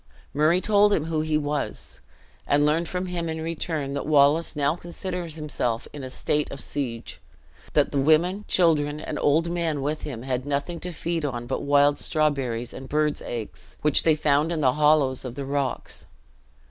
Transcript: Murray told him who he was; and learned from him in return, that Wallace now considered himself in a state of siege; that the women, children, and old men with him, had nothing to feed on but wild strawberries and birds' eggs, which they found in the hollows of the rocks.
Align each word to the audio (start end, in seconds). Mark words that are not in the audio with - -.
Murray 0.33 0.61
told 0.61 0.93
him 0.93 1.05
who 1.05 1.21
he 1.21 1.37
was; 1.37 2.01
and 2.47 2.65
learned 2.65 2.89
from 2.89 3.05
him 3.05 3.29
in 3.29 3.39
return, 3.39 3.93
that 3.93 4.07
Wallace 4.07 4.55
now 4.55 4.75
considered 4.75 5.33
himself 5.33 5.87
in 5.93 6.03
a 6.03 6.09
state 6.09 6.49
of 6.49 6.59
siege; 6.59 7.21
that 7.73 7.91
the 7.91 7.99
women, 7.99 8.43
children, 8.47 8.99
and 8.99 9.19
old 9.19 9.51
men 9.51 9.79
with 9.83 10.01
him, 10.01 10.23
had 10.23 10.43
nothing 10.43 10.79
to 10.79 10.91
feed 10.91 11.23
on 11.23 11.45
but 11.45 11.61
wild 11.61 11.99
strawberries 11.99 12.73
and 12.73 12.89
birds' 12.89 13.21
eggs, 13.21 13.77
which 13.83 14.01
they 14.01 14.15
found 14.15 14.51
in 14.51 14.61
the 14.61 14.73
hollows 14.73 15.23
of 15.23 15.35
the 15.35 15.45
rocks. 15.45 16.07